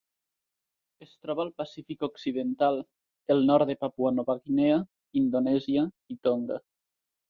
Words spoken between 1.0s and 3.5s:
Es troba al Pacífic occidental: el